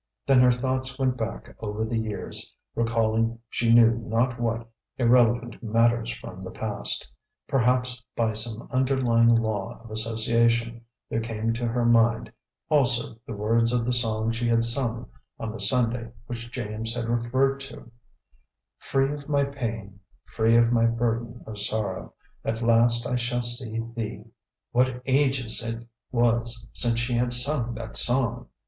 [0.25, 6.11] Then her thoughts went back over the years, recalling she knew not what irrelevant matters
[6.15, 7.07] from the past.
[7.47, 12.31] Perhaps by some underlying law of association, there came to her mind,
[12.67, 15.07] also, the words of the song she had sung
[15.39, 17.91] on the Sunday which James had referred to
[18.79, 23.79] "Free of my pain, free of my burden of sorrow, At last I shall see
[23.95, 24.23] thee"
[24.71, 28.47] What ages it was since she had sung that song!